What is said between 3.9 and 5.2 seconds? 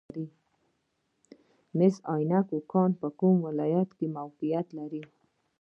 کې موقعیت لري؟